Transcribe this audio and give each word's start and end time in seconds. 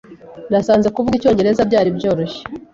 Nasanze 0.51 0.87
kuvuga 0.95 1.15
icyongereza 1.17 1.67
byari 1.69 1.89
byoroshye. 1.97 2.41